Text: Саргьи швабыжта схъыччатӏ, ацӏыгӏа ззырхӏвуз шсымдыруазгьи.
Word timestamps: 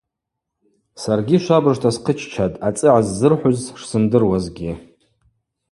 Саргьи 1.01 1.37
швабыжта 1.43 1.89
схъыччатӏ, 1.95 2.61
ацӏыгӏа 2.67 3.01
ззырхӏвуз 3.05 3.59
шсымдыруазгьи. 3.79 4.71